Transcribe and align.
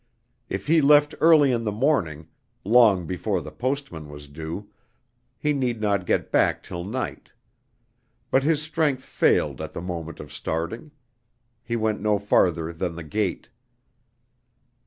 If 0.49 0.65
he 0.65 0.81
left 0.81 1.13
early 1.21 1.51
in 1.51 1.63
the 1.63 1.71
morning 1.71 2.27
long 2.63 3.05
before 3.05 3.39
the 3.39 3.51
postman 3.51 4.09
was 4.09 4.27
due 4.27 4.67
he 5.37 5.53
need 5.53 5.79
not 5.79 6.07
get 6.07 6.31
back 6.31 6.63
till 6.63 6.83
night. 6.83 7.31
But 8.31 8.41
his 8.41 8.63
strength 8.63 9.03
failed 9.03 9.61
at 9.61 9.73
the 9.73 9.79
moment 9.81 10.19
of 10.19 10.33
starting. 10.33 10.89
He 11.61 11.75
went 11.75 12.01
no 12.01 12.17
farther 12.17 12.73
than 12.73 12.95
the 12.95 13.03
gate. 13.03 13.49